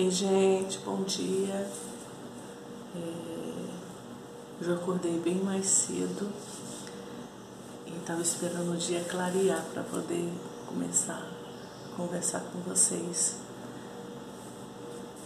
Ei, 0.00 0.12
gente, 0.12 0.78
bom 0.84 1.02
dia. 1.02 1.68
É, 2.94 3.68
eu 4.60 4.74
acordei 4.74 5.18
bem 5.18 5.42
mais 5.42 5.66
cedo 5.66 6.32
e 7.84 7.96
estava 7.96 8.22
esperando 8.22 8.74
o 8.74 8.76
dia 8.76 9.02
clarear 9.02 9.60
para 9.74 9.82
poder 9.82 10.32
começar 10.68 11.20
a 11.20 11.96
conversar 11.96 12.42
com 12.52 12.60
vocês. 12.60 13.38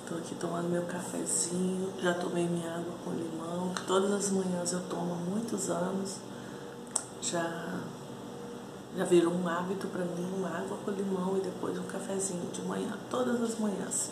Estou 0.03 0.17
aqui 0.17 0.35
tomando 0.37 0.71
meu 0.71 0.87
cafezinho, 0.87 1.93
já 2.01 2.15
tomei 2.15 2.49
minha 2.49 2.71
água 2.71 2.95
com 3.05 3.11
limão, 3.11 3.75
que 3.75 3.83
todas 3.83 4.11
as 4.11 4.31
manhãs 4.31 4.73
eu 4.73 4.81
tomo 4.89 5.13
há 5.13 5.17
muitos 5.17 5.69
anos. 5.69 6.17
Já 7.21 7.79
já 8.97 9.05
virou 9.05 9.35
um 9.35 9.47
hábito 9.47 9.87
para 9.89 10.05
mim, 10.05 10.33
uma 10.35 10.49
água 10.49 10.79
com 10.83 10.91
limão 10.91 11.37
e 11.37 11.41
depois 11.41 11.79
um 11.79 11.85
cafezinho 11.85 12.51
de 12.51 12.63
manhã, 12.63 12.99
todas 13.11 13.43
as 13.43 13.59
manhãs. 13.59 14.11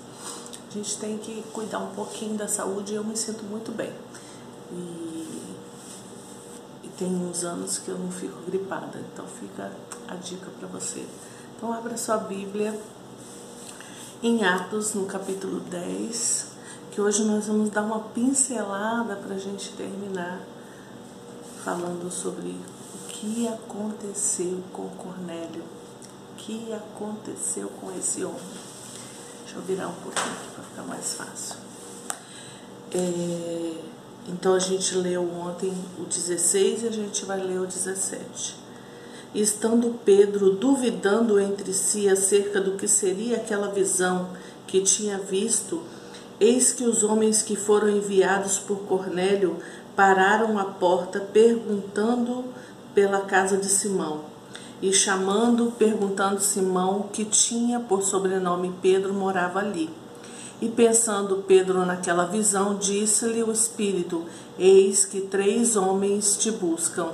A 0.70 0.73
gente 0.73 0.98
tem 0.98 1.19
que 1.19 1.42
cuidar 1.52 1.80
um 1.80 1.92
pouquinho 1.95 2.37
da 2.37 2.47
saúde 2.47 2.92
e 2.92 2.97
eu 2.97 3.02
me 3.02 3.16
sinto 3.16 3.42
muito 3.45 3.73
bem. 3.73 3.92
E, 4.70 5.56
e 6.84 6.88
tem 6.96 7.09
uns 7.09 7.43
anos 7.43 7.79
que 7.79 7.88
eu 7.88 7.98
não 7.98 8.10
fico 8.10 8.41
gripada, 8.48 9.02
então 9.12 9.27
fica 9.27 9.73
a 10.06 10.15
dica 10.15 10.46
para 10.59 10.69
você. 10.69 11.05
Então 11.56 11.73
abra 11.73 11.96
sua 11.96 12.19
Bíblia 12.19 12.79
em 14.23 14.45
Atos, 14.45 14.95
no 14.95 15.06
capítulo 15.06 15.59
10, 15.60 16.46
que 16.93 17.01
hoje 17.01 17.24
nós 17.24 17.48
vamos 17.48 17.71
dar 17.71 17.82
uma 17.82 18.01
pincelada 18.01 19.16
para 19.16 19.34
a 19.34 19.38
gente 19.38 19.73
terminar 19.73 20.41
falando 21.65 22.10
sobre 22.12 22.57
que 23.21 23.46
aconteceu 23.46 24.62
com 24.73 24.88
Cornélio? 24.91 25.62
O 26.32 26.37
que 26.37 26.73
aconteceu 26.73 27.68
com 27.68 27.91
esse 27.93 28.24
homem? 28.24 28.70
Deixa 29.50 29.59
eu 29.59 29.77
virar 29.77 29.88
um 29.88 29.95
pouquinho 29.95 30.32
aqui 30.32 30.48
para 30.54 30.62
ficar 30.62 30.82
mais 30.82 31.14
fácil. 31.14 31.56
É, 32.95 33.73
então 34.29 34.54
a 34.54 34.60
gente 34.60 34.95
leu 34.95 35.29
ontem 35.29 35.74
o 35.98 36.04
16 36.04 36.84
e 36.84 36.87
a 36.87 36.92
gente 36.92 37.24
vai 37.24 37.40
ler 37.40 37.59
o 37.59 37.66
17. 37.66 38.54
Estando 39.34 39.98
Pedro 40.04 40.52
duvidando 40.52 41.40
entre 41.40 41.73
si 41.74 42.09
acerca 42.09 42.60
do 42.60 42.76
que 42.76 42.87
seria 42.87 43.38
aquela 43.38 43.73
visão 43.73 44.30
que 44.68 44.82
tinha 44.82 45.18
visto, 45.18 45.82
eis 46.38 46.70
que 46.70 46.85
os 46.85 47.02
homens 47.02 47.42
que 47.42 47.57
foram 47.57 47.90
enviados 47.90 48.57
por 48.57 48.79
Cornélio 48.82 49.57
pararam 49.96 50.60
à 50.60 50.64
porta 50.64 51.18
perguntando 51.18 52.45
pela 52.95 53.23
casa 53.23 53.57
de 53.57 53.66
Simão. 53.66 54.26
E 54.82 54.92
chamando, 54.92 55.73
perguntando 55.78 56.40
Simão, 56.40 57.09
que 57.12 57.24
tinha 57.24 57.78
por 57.80 58.02
sobrenome 58.02 58.74
Pedro, 58.80 59.12
morava 59.12 59.59
ali. 59.59 59.90
E 60.60 60.68
pensando 60.68 61.45
Pedro 61.46 61.84
naquela 61.84 62.26
visão, 62.26 62.76
disse-lhe 62.76 63.42
o 63.42 63.52
Espírito: 63.52 64.25
Eis 64.58 65.04
que 65.04 65.20
três 65.20 65.76
homens 65.76 66.36
te 66.36 66.50
buscam. 66.50 67.10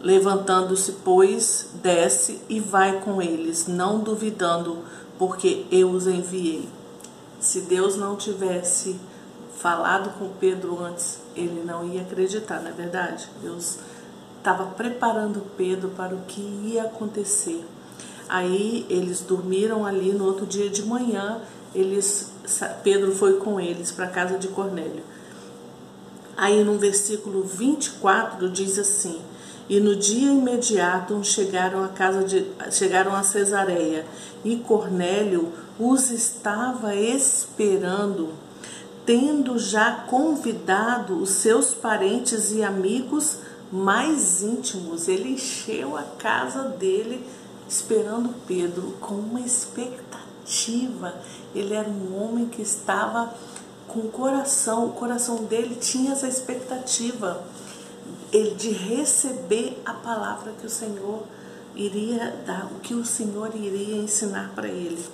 Levantando-se, 0.00 0.92
pois, 1.04 1.70
desce 1.82 2.40
e 2.48 2.60
vai 2.60 3.00
com 3.00 3.22
eles, 3.22 3.66
não 3.66 4.00
duvidando, 4.00 4.78
porque 5.18 5.64
eu 5.70 5.90
os 5.90 6.06
enviei. 6.06 6.68
Se 7.40 7.62
Deus 7.62 7.96
não 7.96 8.16
tivesse 8.16 8.96
falado 9.56 10.10
com 10.18 10.28
Pedro 10.38 10.82
antes, 10.84 11.20
ele 11.34 11.64
não 11.64 11.86
ia 11.88 12.02
acreditar, 12.02 12.60
não 12.60 12.68
é 12.68 12.72
verdade? 12.72 13.28
Deus 13.40 13.78
estava 14.44 14.66
preparando 14.66 15.42
Pedro 15.56 15.88
para 15.96 16.14
o 16.14 16.20
que 16.28 16.42
ia 16.66 16.82
acontecer. 16.82 17.64
Aí 18.28 18.84
eles 18.90 19.22
dormiram 19.22 19.86
ali 19.86 20.12
no 20.12 20.26
outro 20.26 20.44
dia 20.44 20.68
de 20.68 20.82
manhã, 20.82 21.40
eles 21.74 22.30
Pedro 22.82 23.10
foi 23.12 23.38
com 23.38 23.58
eles 23.58 23.90
para 23.90 24.04
a 24.04 24.10
casa 24.10 24.38
de 24.38 24.48
Cornélio. 24.48 25.02
Aí 26.36 26.62
no 26.62 26.78
versículo 26.78 27.42
24 27.42 28.50
diz 28.50 28.78
assim: 28.78 29.18
E 29.66 29.80
no 29.80 29.96
dia 29.96 30.30
imediato 30.30 31.24
chegaram 31.24 31.82
a 31.82 31.88
casa 31.88 32.22
de 32.22 32.46
chegaram 32.70 33.14
a 33.14 33.22
Cesareia, 33.22 34.04
e 34.44 34.56
Cornélio 34.56 35.52
os 35.78 36.10
estava 36.10 36.94
esperando, 36.94 38.34
tendo 39.06 39.58
já 39.58 40.04
convidado 40.06 41.16
os 41.16 41.30
seus 41.30 41.72
parentes 41.72 42.52
e 42.52 42.62
amigos 42.62 43.38
mais 43.74 44.40
íntimos. 44.40 45.08
Ele 45.08 45.30
encheu 45.30 45.96
a 45.96 46.02
casa 46.02 46.68
dele 46.68 47.26
esperando 47.68 48.32
Pedro 48.46 48.92
com 49.00 49.14
uma 49.14 49.40
expectativa. 49.40 51.14
Ele 51.52 51.74
era 51.74 51.88
um 51.88 52.22
homem 52.22 52.46
que 52.46 52.62
estava 52.62 53.34
com 53.88 54.00
o 54.00 54.10
coração, 54.10 54.86
o 54.86 54.92
coração 54.92 55.44
dele 55.44 55.74
tinha 55.74 56.12
essa 56.12 56.28
expectativa 56.28 57.44
de 58.56 58.70
receber 58.70 59.80
a 59.84 59.92
palavra 59.92 60.52
que 60.60 60.66
o 60.66 60.70
Senhor 60.70 61.22
iria 61.74 62.36
dar, 62.44 62.66
o 62.66 62.80
que 62.80 62.94
o 62.94 63.04
Senhor 63.04 63.54
iria 63.54 63.96
ensinar 63.96 64.52
para 64.54 64.68
ele. 64.68 65.04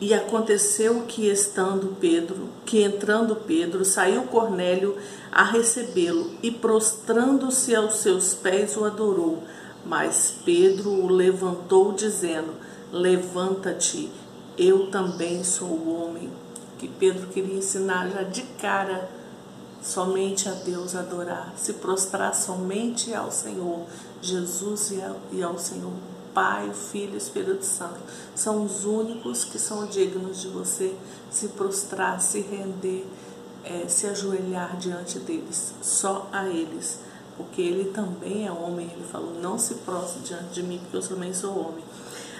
E 0.00 0.14
aconteceu 0.14 1.02
que 1.06 1.28
estando 1.28 1.94
Pedro, 2.00 2.48
que 2.64 2.82
entrando 2.82 3.36
Pedro, 3.36 3.84
saiu 3.84 4.22
Cornélio 4.22 4.96
a 5.30 5.44
recebê-lo 5.44 6.30
e 6.42 6.50
prostrando-se 6.50 7.74
aos 7.74 7.96
seus 7.96 8.32
pés 8.32 8.78
o 8.78 8.84
adorou. 8.86 9.42
Mas 9.84 10.36
Pedro 10.42 10.90
o 10.90 11.06
levantou 11.06 11.92
dizendo: 11.92 12.54
Levanta-te, 12.90 14.10
eu 14.56 14.90
também 14.90 15.44
sou 15.44 15.68
homem. 15.88 16.30
Que 16.78 16.88
Pedro 16.88 17.26
queria 17.26 17.58
ensinar 17.58 18.08
já 18.08 18.22
de 18.22 18.40
cara 18.58 19.06
somente 19.82 20.48
a 20.48 20.52
Deus 20.52 20.94
adorar, 20.94 21.52
se 21.56 21.74
prostrar 21.74 22.34
somente 22.34 23.12
ao 23.12 23.30
Senhor 23.30 23.84
Jesus 24.22 24.94
e 25.30 25.42
ao 25.42 25.58
Senhor 25.58 25.92
Pai, 26.34 26.68
o 26.68 26.74
Filho 26.74 27.12
e 27.12 27.14
o 27.14 27.18
Espírito 27.18 27.64
Santo. 27.64 27.98
São 28.34 28.64
os 28.64 28.84
únicos 28.84 29.44
que 29.44 29.58
são 29.58 29.86
dignos 29.86 30.40
de 30.40 30.48
você 30.48 30.94
se 31.30 31.48
prostrar, 31.48 32.20
se 32.20 32.40
render, 32.40 33.06
é, 33.64 33.86
se 33.88 34.06
ajoelhar 34.06 34.76
diante 34.76 35.18
deles, 35.18 35.74
só 35.82 36.28
a 36.32 36.48
eles. 36.48 37.00
Porque 37.36 37.62
ele 37.62 37.90
também 37.90 38.46
é 38.46 38.52
homem, 38.52 38.90
ele 38.92 39.06
falou: 39.10 39.34
não 39.40 39.58
se 39.58 39.74
prostre 39.76 40.20
diante 40.22 40.54
de 40.54 40.62
mim, 40.62 40.78
porque 40.78 40.96
eu 40.96 41.08
também 41.08 41.32
sou 41.32 41.58
homem. 41.58 41.84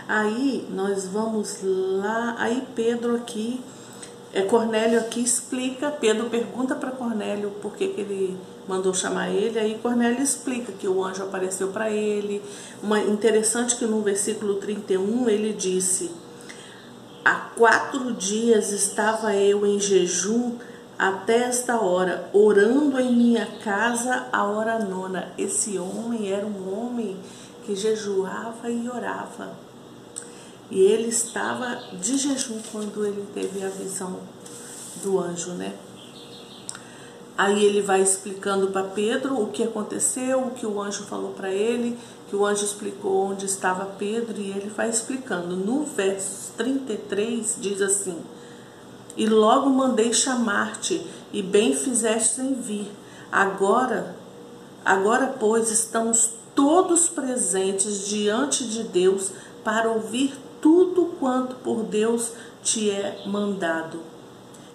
Aí 0.09 0.67
nós 0.71 1.07
vamos 1.07 1.59
lá, 1.63 2.35
aí 2.39 2.67
Pedro 2.75 3.17
aqui 3.17 3.63
é, 4.33 4.43
Cornélio 4.43 5.01
aqui 5.01 5.21
explica, 5.21 5.91
Pedro 5.91 6.31
pergunta 6.31 6.77
para 6.77 6.93
Cornélio 6.93 7.51
por 7.61 7.75
que, 7.75 7.89
que 7.89 8.01
ele 8.01 8.39
mandou 8.69 8.95
chamar 8.95 9.31
ele, 9.31 9.59
aí 9.59 9.79
Cornélio 9.83 10.23
explica 10.23 10.71
que 10.71 10.87
o 10.87 11.05
anjo 11.05 11.25
apareceu 11.25 11.69
para 11.69 11.91
ele. 11.91 12.41
Uma, 12.81 13.01
interessante 13.01 13.75
que 13.75 13.85
no 13.85 14.03
versículo 14.03 14.55
31 14.57 15.29
ele 15.29 15.53
disse: 15.53 16.13
Há 17.25 17.35
quatro 17.57 18.13
dias 18.13 18.71
estava 18.71 19.35
eu 19.35 19.67
em 19.67 19.81
jejum 19.81 20.57
até 20.97 21.45
esta 21.45 21.81
hora, 21.81 22.31
orando 22.33 23.01
em 23.01 23.13
minha 23.13 23.47
casa 23.65 24.29
a 24.31 24.45
hora 24.45 24.79
nona. 24.79 25.33
Esse 25.37 25.77
homem 25.77 26.31
era 26.31 26.47
um 26.47 26.79
homem 26.79 27.17
que 27.65 27.75
jejuava 27.75 28.71
e 28.71 28.89
orava. 28.89 29.70
E 30.71 30.81
ele 30.81 31.09
estava 31.09 31.83
de 32.01 32.17
jejum 32.17 32.61
quando 32.71 33.05
ele 33.05 33.27
teve 33.35 33.65
a 33.65 33.69
visão 33.69 34.21
do 35.03 35.19
anjo, 35.19 35.51
né? 35.53 35.75
Aí 37.37 37.65
ele 37.65 37.81
vai 37.81 38.03
explicando 38.03 38.69
para 38.69 38.85
Pedro 38.85 39.41
o 39.41 39.49
que 39.49 39.63
aconteceu, 39.63 40.41
o 40.41 40.51
que 40.51 40.67
o 40.67 40.81
anjo 40.81 41.05
falou 41.05 41.33
para 41.33 41.51
ele, 41.51 41.99
que 42.29 42.37
o 42.37 42.45
anjo 42.45 42.65
explicou 42.65 43.31
onde 43.31 43.47
estava 43.47 43.87
Pedro 43.99 44.39
e 44.39 44.51
ele 44.51 44.69
vai 44.69 44.91
explicando. 44.91 45.57
No 45.57 45.85
verso 45.85 46.53
33 46.57 47.57
diz 47.59 47.81
assim: 47.81 48.19
E 49.17 49.27
logo 49.27 49.71
mandei 49.71 50.13
chamar-te, 50.13 51.05
e 51.33 51.43
bem 51.43 51.75
fizeste 51.75 52.43
em 52.43 52.55
vir. 52.55 52.93
Agora, 53.33 54.15
agora 54.85 55.35
pois 55.41 55.71
estamos 55.71 56.31
todos 56.55 57.09
presentes 57.09 58.07
diante 58.07 58.69
de 58.69 58.83
Deus 58.83 59.33
para 59.65 59.89
ouvir 59.89 60.35
tudo 60.61 61.15
quanto 61.19 61.57
por 61.57 61.83
Deus 61.83 62.33
te 62.63 62.91
é 62.91 63.23
mandado. 63.27 64.01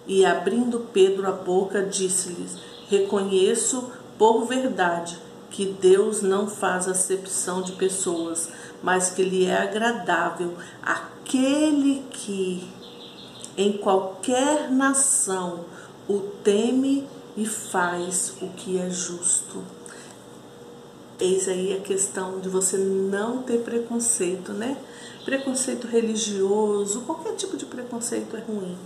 E 0.08 0.26
abrindo 0.26 0.88
Pedro 0.94 1.28
a 1.28 1.32
boca, 1.32 1.84
disse-lhes: 1.84 2.58
Reconheço 2.88 3.92
por 4.18 4.46
verdade 4.46 5.18
que 5.50 5.66
Deus 5.66 6.22
não 6.22 6.48
faz 6.48 6.88
acepção 6.88 7.62
de 7.62 7.72
pessoas, 7.74 8.50
mas 8.84 9.10
que 9.10 9.24
lhe 9.24 9.46
é 9.46 9.58
agradável 9.58 10.54
aquele 10.82 12.04
que 12.12 12.68
em 13.58 13.74
qualquer 13.74 14.70
nação 14.70 15.66
o 16.08 16.20
teme 16.44 17.08
e 17.38 17.46
faz 17.46 18.34
o 18.42 18.48
que 18.50 18.78
é 18.78 18.90
justo. 18.90 19.64
Eis 21.20 21.48
aí 21.48 21.74
a 21.74 21.80
questão 21.80 22.40
de 22.40 22.50
você 22.50 22.78
não 22.78 23.42
ter 23.42 23.60
preconceito, 23.60 24.52
né? 24.52 24.78
Preconceito 25.26 25.88
religioso, 25.88 27.02
qualquer 27.02 27.36
tipo 27.36 27.58
de 27.58 27.66
preconceito 27.66 28.38
é 28.38 28.40
ruim. 28.40 28.78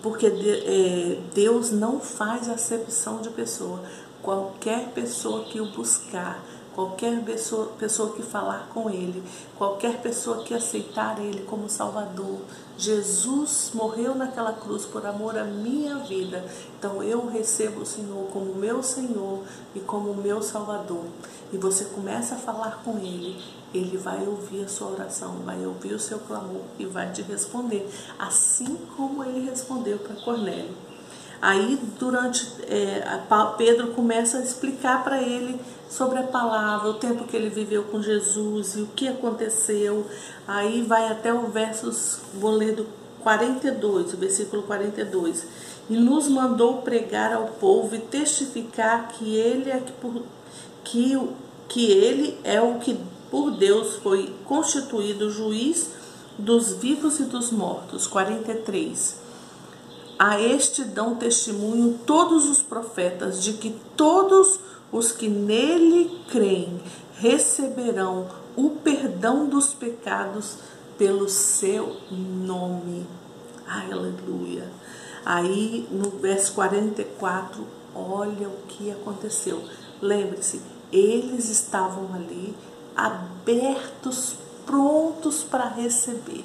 Porque 0.00 0.26
é, 0.26 1.18
Deus 1.34 1.72
não 1.72 1.98
faz 1.98 2.48
acepção 2.48 3.20
de 3.20 3.28
pessoa. 3.30 3.82
Qualquer 4.22 4.92
pessoa 4.92 5.44
que 5.44 5.60
o 5.60 5.72
buscar, 5.72 6.40
qualquer 6.78 7.24
pessoa, 7.24 7.72
pessoa 7.76 8.12
que 8.12 8.22
falar 8.22 8.68
com 8.72 8.88
Ele, 8.88 9.20
qualquer 9.56 10.00
pessoa 10.00 10.44
que 10.44 10.54
aceitar 10.54 11.18
Ele 11.18 11.42
como 11.42 11.68
Salvador. 11.68 12.38
Jesus 12.76 13.72
morreu 13.74 14.14
naquela 14.14 14.52
cruz 14.52 14.84
por 14.84 15.04
amor 15.04 15.36
à 15.36 15.42
minha 15.42 15.96
vida, 15.96 16.44
então 16.78 17.02
eu 17.02 17.26
recebo 17.26 17.80
o 17.80 17.84
Senhor 17.84 18.28
como 18.32 18.54
meu 18.54 18.80
Senhor 18.80 19.42
e 19.74 19.80
como 19.80 20.14
meu 20.14 20.40
Salvador. 20.40 21.02
E 21.52 21.56
você 21.56 21.86
começa 21.86 22.36
a 22.36 22.38
falar 22.38 22.80
com 22.84 22.96
Ele, 22.98 23.42
Ele 23.74 23.96
vai 23.96 24.24
ouvir 24.24 24.62
a 24.62 24.68
sua 24.68 24.92
oração, 24.92 25.34
vai 25.44 25.66
ouvir 25.66 25.94
o 25.94 25.98
seu 25.98 26.20
clamor 26.20 26.62
e 26.78 26.86
vai 26.86 27.10
te 27.10 27.22
responder, 27.22 27.90
assim 28.16 28.78
como 28.96 29.24
Ele 29.24 29.50
respondeu 29.50 29.98
para 29.98 30.14
Cornélio. 30.14 30.76
Aí, 31.40 31.78
durante 31.98 32.52
é, 32.66 33.02
Pedro 33.56 33.88
começa 33.94 34.38
a 34.38 34.42
explicar 34.42 35.04
para 35.04 35.22
ele 35.22 35.60
sobre 35.88 36.18
a 36.18 36.22
palavra, 36.24 36.90
o 36.90 36.94
tempo 36.94 37.24
que 37.24 37.36
ele 37.36 37.48
viveu 37.48 37.84
com 37.84 38.02
Jesus 38.02 38.76
e 38.76 38.82
o 38.82 38.86
que 38.88 39.08
aconteceu. 39.08 40.06
Aí 40.46 40.82
vai 40.82 41.08
até 41.08 41.32
o 41.32 41.48
versos, 41.48 42.20
vou 42.34 42.50
ler 42.50 42.74
do 42.74 42.86
42, 43.22 44.14
o 44.14 44.16
versículo 44.16 44.62
42. 44.62 45.46
E 45.88 45.96
nos 45.96 46.28
mandou 46.28 46.82
pregar 46.82 47.32
ao 47.32 47.46
povo 47.46 47.94
e 47.94 47.98
testificar 47.98 49.08
que 49.08 49.36
ele 49.36 49.70
é 49.70 49.78
que, 49.78 49.92
por, 49.92 50.22
que, 50.84 51.28
que 51.68 51.90
ele 51.90 52.38
é 52.44 52.60
o 52.60 52.78
que 52.78 52.98
por 53.30 53.50
Deus 53.52 53.96
foi 53.96 54.34
constituído 54.44 55.30
juiz 55.30 55.90
dos 56.38 56.72
vivos 56.72 57.18
e 57.18 57.24
dos 57.24 57.50
mortos. 57.50 58.06
43 58.06 59.28
a 60.18 60.40
este 60.40 60.82
dão 60.82 61.14
testemunho 61.14 62.00
todos 62.04 62.50
os 62.50 62.60
profetas 62.60 63.40
de 63.42 63.52
que 63.52 63.70
todos 63.96 64.48
os 64.48 64.60
que 65.12 65.28
nele 65.28 66.20
creem 66.30 66.80
receberão 67.18 68.28
o 68.56 68.70
perdão 68.70 69.46
dos 69.46 69.74
pecados 69.74 70.56
pelo 70.96 71.28
seu 71.28 71.96
nome. 72.10 73.06
Aleluia. 73.66 74.68
Aí 75.24 75.86
no 75.90 76.10
verso 76.10 76.54
44, 76.54 77.66
olha 77.94 78.48
o 78.48 78.66
que 78.66 78.90
aconteceu. 78.90 79.62
Lembre-se, 80.00 80.60
eles 80.92 81.48
estavam 81.50 82.14
ali 82.14 82.56
abertos, 82.96 84.34
prontos 84.64 85.42
para 85.42 85.68
receber. 85.68 86.44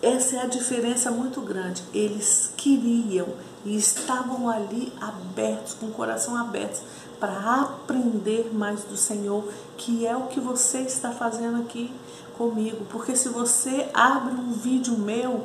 Essa 0.00 0.36
é 0.36 0.42
a 0.42 0.46
diferença 0.46 1.10
muito 1.10 1.40
grande. 1.40 1.82
Eles 1.92 2.52
queriam 2.56 3.26
e 3.64 3.76
estavam 3.76 4.48
ali 4.48 4.92
abertos, 5.00 5.74
com 5.74 5.86
o 5.86 5.92
coração 5.92 6.36
aberto, 6.36 6.80
para 7.18 7.62
aprender 7.62 8.50
mais 8.52 8.84
do 8.84 8.96
Senhor, 8.96 9.44
que 9.76 10.06
é 10.06 10.16
o 10.16 10.26
que 10.26 10.40
você 10.40 10.78
está 10.80 11.10
fazendo 11.10 11.60
aqui 11.60 11.92
comigo. 12.36 12.84
Porque 12.90 13.16
se 13.16 13.28
você 13.28 13.88
abre 13.92 14.34
um 14.34 14.52
vídeo 14.52 14.96
meu 14.96 15.44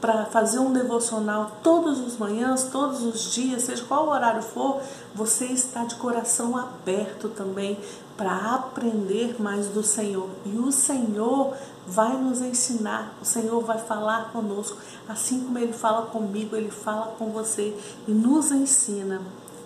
para 0.00 0.24
fazer 0.24 0.58
um 0.58 0.72
devocional 0.72 1.52
todos 1.62 2.00
os 2.00 2.16
manhãs, 2.16 2.64
todos 2.64 3.04
os 3.04 3.32
dias, 3.32 3.62
seja 3.62 3.84
qual 3.84 4.08
horário 4.08 4.42
for, 4.42 4.80
você 5.14 5.44
está 5.44 5.84
de 5.84 5.94
coração 5.94 6.56
aberto 6.56 7.28
também 7.28 7.78
para 8.16 8.54
aprender 8.54 9.40
mais 9.40 9.68
do 9.68 9.82
Senhor. 9.82 10.28
E 10.44 10.58
o 10.58 10.72
Senhor 10.72 11.54
vai 11.86 12.16
nos 12.16 12.40
ensinar, 12.40 13.14
o 13.20 13.24
Senhor 13.24 13.60
vai 13.62 13.78
falar 13.78 14.32
conosco, 14.32 14.76
assim 15.08 15.40
como 15.40 15.58
ele 15.58 15.72
fala 15.72 16.06
comigo, 16.06 16.56
ele 16.56 16.70
fala 16.70 17.14
com 17.18 17.26
você 17.26 17.76
e 18.06 18.10
nos 18.10 18.50
ensina. 18.50 19.20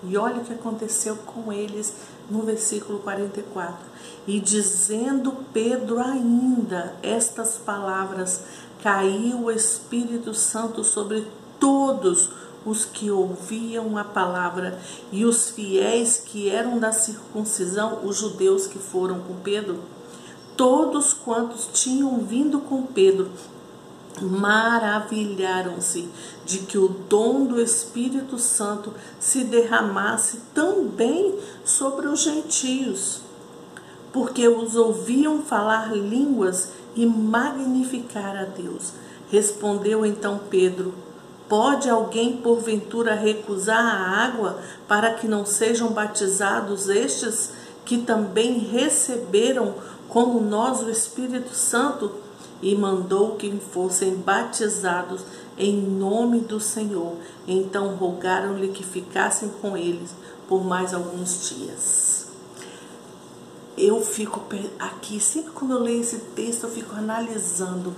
E 0.06 0.16
olha 0.16 0.36
o 0.36 0.44
que 0.44 0.52
aconteceu 0.52 1.16
com 1.16 1.52
eles 1.52 1.94
no 2.30 2.42
versículo 2.42 3.00
44. 3.00 3.86
E 4.26 4.40
dizendo 4.40 5.32
Pedro 5.52 6.00
ainda 6.00 6.94
estas 7.02 7.58
palavras, 7.58 8.42
caiu 8.82 9.44
o 9.44 9.50
Espírito 9.50 10.34
Santo 10.34 10.84
sobre 10.84 11.26
todos 11.58 12.30
os 12.64 12.84
que 12.84 13.10
ouviam 13.10 13.96
a 13.96 14.04
palavra 14.04 14.78
e 15.12 15.24
os 15.24 15.50
fiéis 15.50 16.18
que 16.18 16.50
eram 16.50 16.78
da 16.78 16.92
circuncisão, 16.92 18.00
os 18.04 18.16
judeus 18.16 18.66
que 18.66 18.78
foram 18.78 19.20
com 19.20 19.34
Pedro 19.36 19.80
Todos 20.56 21.12
quantos 21.12 21.68
tinham 21.70 22.18
vindo 22.20 22.60
com 22.60 22.82
Pedro 22.82 23.30
maravilharam-se 24.24 26.08
de 26.44 26.58
que 26.60 26.78
o 26.78 26.88
dom 26.88 27.44
do 27.44 27.60
Espírito 27.60 28.38
Santo 28.38 28.92
se 29.18 29.44
derramasse 29.44 30.40
também 30.54 31.38
sobre 31.64 32.06
os 32.06 32.20
gentios, 32.20 33.20
porque 34.12 34.48
os 34.48 34.76
ouviam 34.76 35.42
falar 35.42 35.94
línguas 35.94 36.70
e 36.94 37.04
magnificar 37.04 38.36
a 38.36 38.44
Deus. 38.44 38.92
Respondeu 39.30 40.06
então 40.06 40.40
Pedro: 40.48 40.94
Pode 41.48 41.88
alguém 41.88 42.38
porventura 42.38 43.14
recusar 43.14 43.84
a 43.84 44.24
água 44.24 44.58
para 44.88 45.14
que 45.14 45.28
não 45.28 45.44
sejam 45.44 45.88
batizados 45.90 46.88
estes 46.88 47.50
que 47.84 47.98
também 47.98 48.58
receberam 48.58 49.74
como 50.08 50.40
nós 50.40 50.82
o 50.82 50.90
Espírito 50.90 51.54
Santo, 51.54 52.10
e 52.62 52.74
mandou 52.74 53.36
que 53.36 53.50
fossem 53.72 54.16
batizados 54.16 55.22
em 55.58 55.76
nome 55.76 56.40
do 56.40 56.60
Senhor. 56.60 57.14
Então 57.46 57.94
rogaram-lhe 57.96 58.68
que 58.68 58.84
ficassem 58.84 59.48
com 59.60 59.76
eles 59.76 60.10
por 60.48 60.64
mais 60.64 60.94
alguns 60.94 61.48
dias. 61.48 62.26
Eu 63.76 64.00
fico 64.00 64.42
aqui, 64.78 65.20
sempre 65.20 65.52
quando 65.52 65.72
eu 65.72 65.80
leio 65.80 66.00
esse 66.00 66.18
texto, 66.34 66.64
eu 66.64 66.70
fico 66.70 66.94
analisando. 66.96 67.94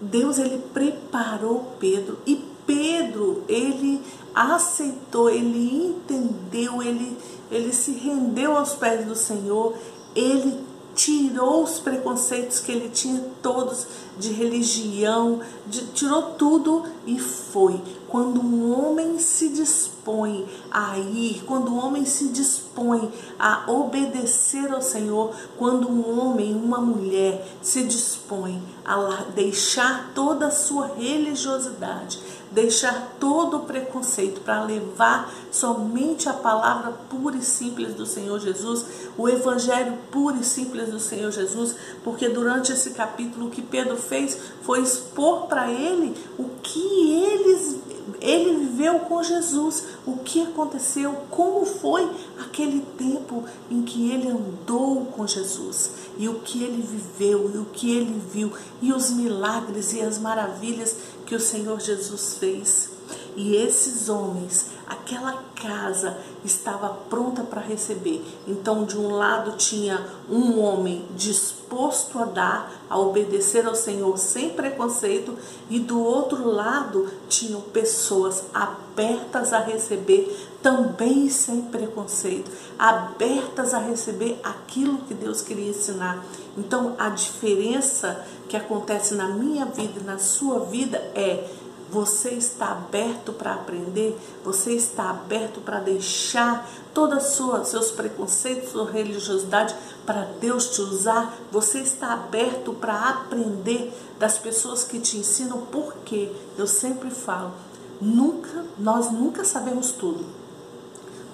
Deus 0.00 0.38
ele 0.38 0.58
preparou 0.74 1.72
Pedro 1.80 2.18
e 2.26 2.44
Pedro 2.66 3.42
ele 3.48 4.02
aceitou, 4.34 5.30
ele 5.30 5.86
entendeu, 5.86 6.82
ele, 6.82 7.16
ele 7.50 7.72
se 7.72 7.92
rendeu 7.92 8.56
aos 8.56 8.74
pés 8.74 9.06
do 9.06 9.14
Senhor, 9.14 9.74
ele 10.14 10.65
tirou 10.96 11.62
os 11.62 11.78
preconceitos 11.78 12.58
que 12.58 12.72
ele 12.72 12.88
tinha 12.88 13.22
todos 13.42 13.86
de 14.18 14.32
religião, 14.32 15.40
de, 15.66 15.86
tirou 15.88 16.22
tudo 16.32 16.84
e 17.06 17.18
foi. 17.18 17.80
Quando 18.08 18.40
um 18.40 18.72
homem 18.72 19.18
se 19.18 19.48
dispõe 19.48 20.46
a 20.70 20.98
ir, 20.98 21.42
quando 21.44 21.72
um 21.72 21.84
homem 21.84 22.04
se 22.04 22.28
dispõe 22.28 23.12
a 23.38 23.70
obedecer 23.70 24.72
ao 24.72 24.80
Senhor, 24.80 25.34
quando 25.58 25.88
um 25.88 26.18
homem, 26.18 26.54
uma 26.54 26.80
mulher 26.80 27.46
se 27.60 27.84
dispõe 27.84 28.62
a 28.84 29.24
deixar 29.34 30.12
toda 30.14 30.46
a 30.46 30.50
sua 30.50 30.94
religiosidade, 30.96 32.20
deixar 32.50 33.16
todo 33.18 33.58
o 33.58 33.64
preconceito 33.64 34.40
para 34.40 34.62
levar 34.62 35.32
somente 35.50 36.28
a 36.28 36.32
palavra 36.32 36.92
pura 37.10 37.36
e 37.36 37.42
simples 37.42 37.94
do 37.94 38.06
Senhor 38.06 38.38
Jesus, 38.38 38.86
o 39.18 39.28
evangelho 39.28 39.98
puro 40.10 40.38
e 40.40 40.44
simples 40.44 40.88
do 40.90 40.98
Senhor 40.98 41.30
Jesus, 41.30 41.74
porque 42.04 42.28
durante 42.28 42.72
esse 42.72 42.90
capítulo 42.90 43.48
o 43.48 43.50
que 43.50 43.62
Pedro 43.62 43.96
fez 44.08 44.38
foi 44.62 44.82
expor 44.82 45.46
para 45.46 45.70
ele 45.70 46.14
o 46.38 46.44
que 46.62 47.12
eles 47.12 47.76
ele 48.20 48.56
viveu 48.56 49.00
com 49.00 49.22
Jesus, 49.22 49.84
o 50.06 50.18
que 50.18 50.42
aconteceu, 50.42 51.12
como 51.30 51.66
foi 51.66 52.08
aquele 52.38 52.80
tempo 52.96 53.44
em 53.70 53.82
que 53.82 54.10
ele 54.10 54.28
andou 54.28 55.06
com 55.06 55.26
Jesus, 55.26 55.90
e 56.16 56.28
o 56.28 56.40
que 56.40 56.62
ele 56.62 56.82
viveu, 56.82 57.50
e 57.52 57.58
o 57.58 57.66
que 57.66 57.90
ele 57.96 58.20
viu, 58.32 58.52
e 58.80 58.92
os 58.92 59.10
milagres 59.10 59.92
e 59.92 60.00
as 60.00 60.18
maravilhas 60.18 60.96
que 61.24 61.34
o 61.34 61.40
Senhor 61.40 61.80
Jesus 61.80 62.36
fez. 62.38 62.95
E 63.36 63.54
esses 63.54 64.08
homens, 64.08 64.68
aquela 64.86 65.44
casa 65.54 66.16
estava 66.42 66.88
pronta 66.88 67.42
para 67.42 67.60
receber. 67.60 68.24
Então, 68.48 68.84
de 68.84 68.98
um 68.98 69.14
lado 69.14 69.58
tinha 69.58 70.06
um 70.28 70.58
homem 70.58 71.06
disposto 71.14 72.18
a 72.18 72.24
dar, 72.24 72.72
a 72.88 72.98
obedecer 72.98 73.66
ao 73.66 73.74
Senhor 73.74 74.16
sem 74.16 74.50
preconceito, 74.50 75.36
e 75.68 75.78
do 75.78 76.02
outro 76.02 76.48
lado 76.48 77.10
tinham 77.28 77.60
pessoas 77.60 78.44
abertas 78.54 79.52
a 79.52 79.58
receber 79.58 80.34
também 80.62 81.28
sem 81.28 81.60
preconceito, 81.60 82.50
abertas 82.78 83.74
a 83.74 83.78
receber 83.78 84.40
aquilo 84.42 84.98
que 84.98 85.12
Deus 85.12 85.42
queria 85.42 85.70
ensinar. 85.70 86.24
Então, 86.56 86.94
a 86.98 87.10
diferença 87.10 88.24
que 88.48 88.56
acontece 88.56 89.14
na 89.14 89.28
minha 89.28 89.66
vida 89.66 90.00
e 90.00 90.04
na 90.04 90.18
sua 90.18 90.60
vida 90.60 90.96
é 91.14 91.65
Você 91.90 92.30
está 92.30 92.72
aberto 92.72 93.32
para 93.32 93.54
aprender? 93.54 94.18
Você 94.44 94.72
está 94.72 95.10
aberto 95.10 95.60
para 95.60 95.80
deixar 95.80 96.68
todos 96.92 97.38
os 97.38 97.68
seus 97.68 97.90
preconceitos, 97.92 98.70
sua 98.70 98.90
religiosidade 98.90 99.74
para 100.04 100.24
Deus 100.40 100.70
te 100.70 100.80
usar? 100.80 101.36
Você 101.52 101.80
está 101.80 102.12
aberto 102.12 102.72
para 102.72 103.10
aprender 103.10 103.92
das 104.18 104.36
pessoas 104.36 104.82
que 104.82 104.98
te 104.98 105.16
ensinam? 105.18 105.66
Porque 105.70 106.32
eu 106.58 106.66
sempre 106.66 107.10
falo, 107.10 107.52
nunca, 108.00 108.64
nós 108.78 109.10
nunca 109.12 109.44
sabemos 109.44 109.92
tudo. 109.92 110.45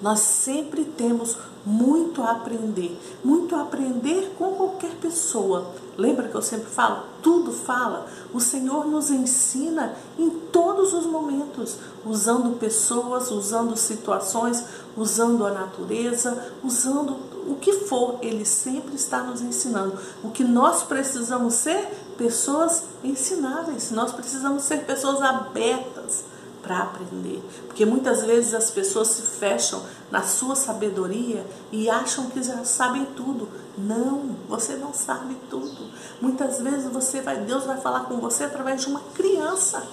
Nós 0.03 0.19
sempre 0.19 0.83
temos 0.83 1.37
muito 1.65 2.21
a 2.21 2.31
aprender, 2.31 2.99
muito 3.23 3.55
a 3.55 3.61
aprender 3.61 4.35
com 4.37 4.53
qualquer 4.53 4.91
pessoa. 4.95 5.71
Lembra 5.97 6.27
que 6.27 6.35
eu 6.35 6.41
sempre 6.41 6.69
falo? 6.69 7.03
Tudo 7.21 7.53
fala. 7.53 8.05
O 8.33 8.41
Senhor 8.41 8.85
nos 8.85 9.09
ensina 9.09 9.95
em 10.19 10.29
todos 10.29 10.93
os 10.93 11.05
momentos, 11.05 11.77
usando 12.05 12.59
pessoas, 12.59 13.31
usando 13.31 13.77
situações, 13.77 14.65
usando 14.97 15.47
a 15.47 15.51
natureza, 15.51 16.51
usando 16.61 17.15
o 17.47 17.55
que 17.55 17.71
for, 17.71 18.17
Ele 18.21 18.43
sempre 18.43 18.95
está 18.95 19.23
nos 19.23 19.39
ensinando. 19.39 19.97
O 20.21 20.31
que 20.31 20.43
nós 20.43 20.83
precisamos 20.83 21.53
ser? 21.53 21.79
Pessoas 22.17 22.83
ensináveis. 23.05 23.89
Nós 23.91 24.11
precisamos 24.11 24.63
ser 24.63 24.85
pessoas 24.85 25.21
abertas 25.21 26.32
para 26.63 26.79
aprender. 26.79 27.43
Porque 27.67 27.85
muitas 27.85 28.23
vezes 28.23 28.53
as 28.53 28.71
pessoas 28.71 29.09
se 29.09 29.21
fecham 29.21 29.83
na 30.09 30.23
sua 30.23 30.55
sabedoria 30.55 31.45
e 31.71 31.89
acham 31.89 32.29
que 32.29 32.41
já 32.41 32.63
sabem 32.63 33.05
tudo. 33.15 33.49
Não, 33.77 34.37
você 34.47 34.75
não 34.75 34.93
sabe 34.93 35.37
tudo. 35.49 35.91
Muitas 36.21 36.61
vezes 36.61 36.91
você 36.91 37.21
vai, 37.21 37.41
Deus 37.41 37.65
vai 37.65 37.79
falar 37.79 38.05
com 38.05 38.17
você 38.17 38.45
através 38.45 38.81
de 38.81 38.87
uma 38.87 39.01
criança. 39.13 39.85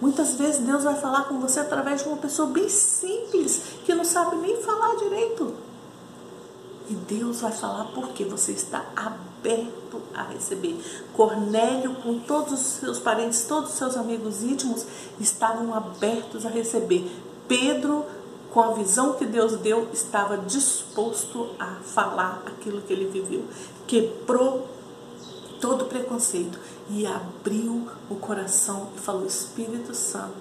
Muitas 0.00 0.34
vezes 0.34 0.60
Deus 0.60 0.84
vai 0.84 0.96
falar 0.96 1.24
com 1.24 1.40
você 1.40 1.60
através 1.60 2.02
de 2.02 2.08
uma 2.08 2.18
pessoa 2.18 2.48
bem 2.48 2.68
simples, 2.68 3.62
que 3.84 3.94
não 3.94 4.04
sabe 4.04 4.36
nem 4.36 4.60
falar 4.60 4.96
direito. 4.96 5.54
E 6.90 6.94
Deus 6.94 7.40
vai 7.40 7.52
falar 7.52 7.86
porque 7.94 8.24
você 8.24 8.52
está 8.52 8.84
aberto 8.94 9.27
a 10.14 10.22
receber. 10.24 10.78
Cornélio, 11.14 11.94
com 11.96 12.18
todos 12.18 12.52
os 12.52 12.60
seus 12.60 12.98
parentes, 12.98 13.44
todos 13.44 13.70
os 13.70 13.76
seus 13.76 13.96
amigos 13.96 14.42
íntimos, 14.42 14.86
estavam 15.20 15.74
abertos 15.74 16.44
a 16.44 16.48
receber. 16.48 17.10
Pedro, 17.46 18.04
com 18.52 18.60
a 18.60 18.72
visão 18.72 19.14
que 19.14 19.24
Deus 19.24 19.56
deu, 19.56 19.88
estava 19.92 20.38
disposto 20.38 21.50
a 21.58 21.76
falar 21.82 22.42
aquilo 22.46 22.82
que 22.82 22.92
ele 22.92 23.06
viveu. 23.06 23.44
Quebrou 23.86 24.68
todo 25.60 25.86
preconceito 25.86 26.58
e 26.90 27.06
abriu 27.06 27.88
o 28.10 28.16
coração 28.16 28.88
e 28.96 29.00
falou: 29.00 29.26
Espírito 29.26 29.94
Santo, 29.94 30.36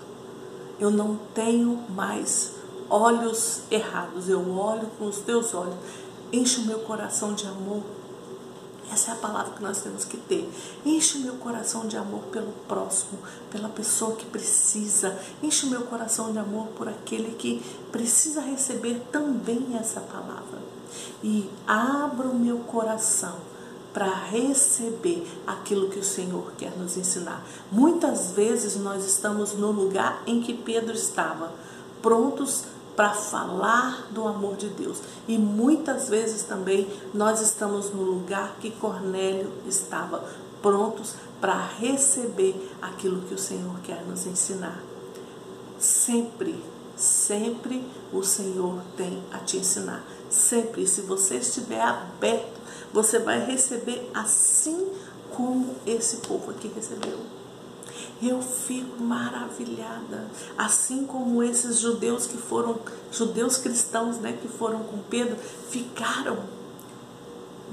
eu 0.79 0.89
não 0.89 1.19
tenho 1.33 1.83
mais 1.89 2.53
olhos 2.89 3.61
errados, 3.69 4.29
eu 4.29 4.49
olho 4.57 4.87
com 4.97 5.05
os 5.05 5.19
teus 5.19 5.53
olhos 5.53 5.75
Enche 6.31 6.59
o 6.59 6.65
meu 6.65 6.79
coração 6.79 7.33
de 7.33 7.47
amor. 7.47 7.81
Essa 8.91 9.11
é 9.11 9.13
a 9.13 9.17
palavra 9.17 9.53
que 9.53 9.61
nós 9.61 9.81
temos 9.81 10.05
que 10.05 10.17
ter. 10.17 10.49
Enche 10.85 11.17
o 11.17 11.21
meu 11.21 11.35
coração 11.35 11.87
de 11.87 11.97
amor 11.97 12.23
pelo 12.31 12.51
próximo, 12.67 13.19
pela 13.51 13.69
pessoa 13.69 14.15
que 14.15 14.25
precisa. 14.25 15.17
Enche 15.43 15.65
o 15.65 15.69
meu 15.69 15.81
coração 15.81 16.31
de 16.31 16.39
amor 16.39 16.67
por 16.77 16.87
aquele 16.87 17.35
que 17.35 17.61
precisa 17.91 18.41
receber 18.41 19.01
também 19.11 19.77
essa 19.79 19.99
palavra. 19.99 20.59
E 21.23 21.49
abra 21.67 22.27
o 22.27 22.39
meu 22.39 22.59
coração 22.59 23.35
para 23.93 24.13
receber 24.13 25.27
aquilo 25.45 25.89
que 25.89 25.99
o 25.99 26.03
Senhor 26.03 26.51
quer 26.57 26.77
nos 26.77 26.97
ensinar. 26.97 27.43
Muitas 27.71 28.31
vezes 28.31 28.75
nós 28.75 29.03
estamos 29.05 29.53
no 29.53 29.71
lugar 29.71 30.21
em 30.27 30.41
que 30.41 30.53
Pedro 30.53 30.93
estava, 30.93 31.51
prontos 32.01 32.65
para 32.97 33.13
falar 33.13 34.07
do 34.09 34.27
amor 34.27 34.57
de 34.57 34.69
Deus. 34.69 34.97
E 35.27 35.37
muitas 35.37 36.09
vezes 36.09 36.41
também 36.41 36.89
nós 37.13 37.39
estamos 37.41 37.91
no 37.91 38.01
lugar 38.01 38.55
que 38.59 38.71
Cornélio 38.71 39.53
estava, 39.67 40.27
prontos 40.63 41.13
para 41.39 41.55
receber 41.77 42.55
aquilo 42.81 43.21
que 43.21 43.35
o 43.35 43.37
Senhor 43.37 43.79
quer 43.83 44.03
nos 44.03 44.25
ensinar. 44.25 44.81
Sempre, 45.77 46.55
sempre 46.95 47.87
o 48.11 48.23
Senhor 48.23 48.81
tem 48.97 49.21
a 49.31 49.37
te 49.37 49.57
ensinar. 49.57 50.03
Sempre, 50.27 50.87
se 50.87 51.01
você 51.01 51.35
estiver 51.35 51.79
aberto, 51.79 52.59
você 52.91 53.19
vai 53.19 53.45
receber 53.45 54.09
assim 54.15 54.91
como 55.35 55.75
esse 55.85 56.17
povo 56.17 56.49
aqui 56.49 56.67
recebeu. 56.75 57.36
Eu 58.21 58.41
fico 58.41 59.03
maravilhada, 59.03 60.27
assim 60.57 61.05
como 61.05 61.43
esses 61.43 61.79
judeus 61.79 62.25
que 62.25 62.37
foram, 62.37 62.79
judeus 63.11 63.57
cristãos, 63.57 64.17
né, 64.17 64.37
que 64.41 64.47
foram 64.47 64.79
com 64.79 64.97
Pedro, 65.09 65.37
ficaram 65.69 66.39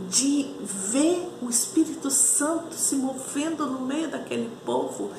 de 0.08 0.50
ver 0.60 1.30
o 1.40 1.48
Espírito 1.48 2.10
Santo 2.10 2.74
se 2.74 2.96
movendo 2.96 3.66
no 3.66 3.80
meio 3.80 4.10
daquele 4.10 4.50
povo. 4.64 5.10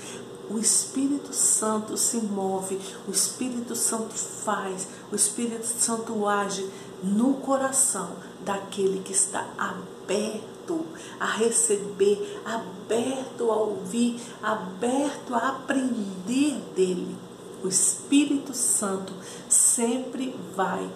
O 0.50 0.60
Espírito 0.60 1.34
Santo 1.34 1.98
se 1.98 2.18
move, 2.18 2.80
o 3.08 3.12
Espírito 3.12 3.76
Santo 3.76 4.14
faz, 4.14 4.88
o 5.12 5.16
Espírito 5.16 5.66
Santo 5.66 6.28
age 6.28 6.70
no 7.02 7.36
coração 7.36 8.12
daquele 8.44 9.02
que 9.02 9.12
está 9.12 9.48
aberto 9.58 10.55
aberto 10.66 10.86
a 11.20 11.26
receber, 11.26 12.42
aberto 12.44 13.52
a 13.52 13.56
ouvir, 13.56 14.20
aberto 14.42 15.34
a 15.34 15.50
aprender 15.50 16.62
dele. 16.76 17.16
O 17.64 17.68
Espírito 17.68 18.54
Santo 18.54 19.14
sempre 19.50 20.36
vai 20.56 20.90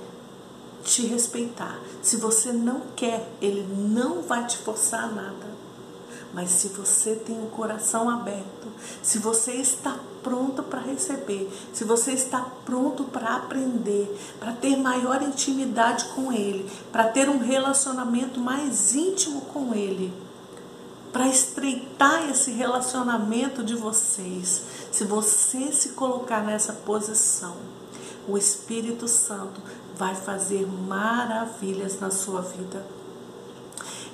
te 0.84 1.06
respeitar. 1.06 1.80
Se 2.02 2.18
você 2.18 2.52
não 2.52 2.82
quer, 2.96 3.32
ele 3.42 3.66
não 3.76 4.22
vai 4.22 4.46
te 4.46 4.58
forçar 4.58 5.06
a 5.06 5.08
nada. 5.08 5.59
Mas 6.34 6.52
se 6.52 6.68
você 6.70 7.16
tem 7.16 7.42
o 7.44 7.48
coração 7.48 8.10
aberto, 8.10 8.68
se 9.02 9.18
você 9.18 9.54
está 9.54 9.98
pronto 10.22 10.62
para 10.62 10.80
receber, 10.80 11.50
se 11.74 11.84
você 11.84 12.12
está 12.12 12.42
pronto 12.66 13.06
para 13.06 13.38
aprender, 13.38 14.16
para 14.40 14.54
ter 14.54 14.78
maior 14.78 15.22
intimidade 15.24 16.06
com 16.16 16.32
Ele, 16.32 16.70
para 16.92 17.06
ter 17.06 17.30
um 17.30 17.40
relacionamento 17.40 18.40
mais 18.40 18.94
íntimo 18.94 19.42
com 19.42 19.74
Ele, 19.74 20.14
para 21.12 21.28
estreitar 21.28 22.30
esse 22.30 22.52
relacionamento 22.52 23.64
de 23.64 23.76
vocês, 23.76 24.62
se 24.92 25.04
você 25.04 25.72
se 25.72 25.90
colocar 25.90 26.44
nessa 26.44 26.74
posição, 26.74 27.56
o 28.28 28.38
Espírito 28.38 29.08
Santo 29.08 29.60
vai 29.96 30.14
fazer 30.14 30.68
maravilhas 30.68 32.00
na 32.00 32.12
sua 32.12 32.42
vida. 32.42 32.99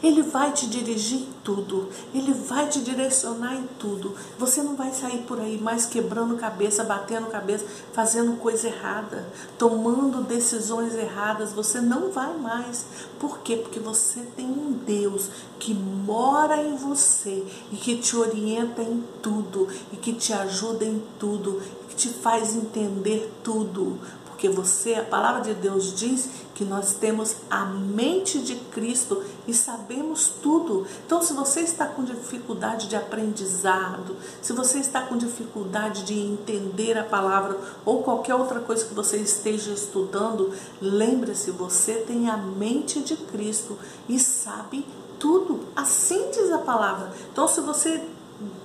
Ele 0.03 0.21
vai 0.21 0.51
te 0.51 0.67
dirigir 0.67 1.19
em 1.19 1.27
tudo, 1.43 1.89
ele 2.13 2.33
vai 2.33 2.67
te 2.67 2.81
direcionar 2.81 3.55
em 3.55 3.67
tudo. 3.79 4.15
Você 4.37 4.61
não 4.61 4.75
vai 4.75 4.91
sair 4.91 5.19
por 5.19 5.39
aí 5.39 5.59
mais 5.59 5.85
quebrando 5.85 6.35
cabeça, 6.37 6.83
batendo 6.83 7.27
cabeça, 7.27 7.65
fazendo 7.93 8.37
coisa 8.37 8.67
errada, 8.67 9.27
tomando 9.57 10.23
decisões 10.23 10.93
erradas. 10.95 11.53
Você 11.53 11.79
não 11.81 12.11
vai 12.11 12.35
mais. 12.37 12.85
Por 13.19 13.39
quê? 13.39 13.57
Porque 13.57 13.79
você 13.79 14.21
tem 14.35 14.45
um 14.45 14.71
Deus 14.85 15.29
que 15.59 15.73
mora 15.73 16.61
em 16.61 16.75
você 16.75 17.43
e 17.71 17.75
que 17.75 17.97
te 17.97 18.15
orienta 18.15 18.81
em 18.81 19.03
tudo 19.21 19.67
e 19.91 19.97
que 19.97 20.13
te 20.13 20.33
ajuda 20.33 20.85
em 20.85 21.01
tudo, 21.19 21.61
que 21.89 21.95
te 21.95 22.09
faz 22.09 22.55
entender 22.55 23.31
tudo. 23.43 23.99
Porque 24.35 24.49
você, 24.49 24.95
a 24.95 25.03
palavra 25.03 25.41
de 25.41 25.53
Deus 25.53 25.95
diz 25.95 26.29
que 26.53 26.65
nós 26.65 26.93
temos 26.95 27.37
a 27.49 27.63
mente 27.63 28.39
de 28.39 28.55
Cristo 28.55 29.23
e 29.47 29.53
sabemos 29.53 30.29
tudo. 30.43 30.85
Então, 31.05 31.21
se 31.21 31.31
você 31.31 31.61
está 31.61 31.85
com 31.85 32.03
dificuldade 32.03 32.89
de 32.89 32.97
aprendizado, 32.97 34.17
se 34.41 34.51
você 34.51 34.79
está 34.79 35.01
com 35.03 35.15
dificuldade 35.15 36.03
de 36.03 36.19
entender 36.19 36.97
a 36.97 37.05
palavra 37.05 37.57
ou 37.85 38.03
qualquer 38.03 38.35
outra 38.35 38.59
coisa 38.59 38.83
que 38.83 38.93
você 38.93 39.15
esteja 39.15 39.71
estudando, 39.71 40.51
lembre-se, 40.81 41.51
você 41.51 41.93
tem 41.93 42.29
a 42.29 42.35
mente 42.35 42.99
de 42.99 43.15
Cristo 43.15 43.79
e 44.09 44.19
sabe 44.19 44.85
tudo. 45.17 45.61
Assim 45.73 46.29
diz 46.31 46.51
a 46.51 46.57
palavra. 46.57 47.13
Então, 47.31 47.47
se 47.47 47.61
você 47.61 48.03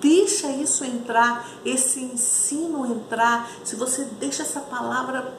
deixa 0.00 0.50
isso 0.50 0.84
entrar, 0.84 1.48
esse 1.64 2.00
ensino 2.00 2.84
entrar, 2.86 3.48
se 3.62 3.76
você 3.76 4.04
deixa 4.18 4.42
essa 4.42 4.60
palavra 4.60 5.32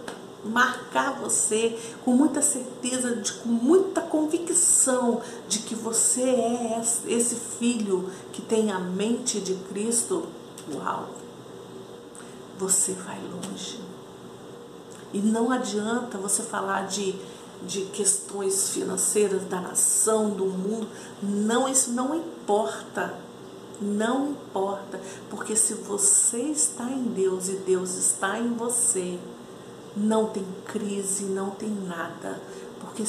marcar 0.43 1.19
você 1.19 1.77
com 2.03 2.11
muita 2.11 2.41
certeza, 2.41 3.15
de, 3.15 3.31
com 3.33 3.49
muita 3.49 4.01
convicção 4.01 5.21
de 5.47 5.59
que 5.59 5.75
você 5.75 6.23
é 6.23 6.81
esse 7.07 7.35
filho 7.35 8.09
que 8.33 8.41
tem 8.41 8.71
a 8.71 8.79
mente 8.79 9.39
de 9.39 9.55
Cristo, 9.55 10.27
uau, 10.73 11.09
você 12.57 12.93
vai 12.93 13.19
longe. 13.19 13.79
E 15.13 15.19
não 15.19 15.51
adianta 15.51 16.17
você 16.17 16.41
falar 16.41 16.87
de, 16.87 17.15
de 17.63 17.81
questões 17.85 18.69
financeiras 18.69 19.43
da 19.43 19.59
nação, 19.59 20.29
do 20.29 20.45
mundo, 20.45 20.87
não, 21.21 21.67
isso 21.67 21.91
não 21.91 22.15
importa. 22.15 23.13
Não 23.83 24.29
importa, 24.29 25.01
porque 25.27 25.41
Porque 25.51 25.55
se 25.55 25.73
você 25.73 26.43
está 26.43 26.85
em 26.85 27.03
Deus 27.03 27.49
e 27.49 27.53
Deus 27.53 27.95
está 27.95 28.39
em 28.39 28.53
você, 28.53 29.19
não 29.95 30.27
tem 30.27 30.45
crise, 30.65 31.25
não 31.25 31.51
tem 31.51 31.69
nada. 31.69 32.41
Porque 32.79 33.03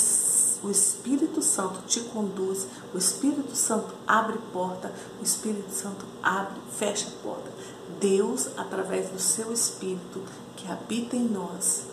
o 0.63 0.71
Espírito 0.71 1.43
Santo 1.43 1.81
te 1.87 2.01
conduz, 2.01 2.67
o 2.95 2.99
Espírito 2.99 3.57
Santo 3.57 3.95
abre 4.07 4.39
porta, 4.53 4.93
o 5.21 5.25
Espírito 5.25 5.73
Santo 5.73 6.05
abre, 6.23 6.61
fecha 6.77 7.09
a 7.09 7.23
porta. 7.23 7.51
Deus, 8.01 8.49
através 8.57 9.11
do 9.11 9.19
seu 9.19 9.53
Espírito 9.53 10.23
que 10.57 10.71
habita 10.71 11.17
em 11.17 11.29
nós, 11.29 11.85